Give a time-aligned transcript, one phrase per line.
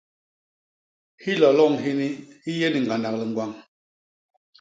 [1.23, 2.07] Hiloloñ hini
[2.45, 3.51] hi yé ni ñgandak liñgwañ.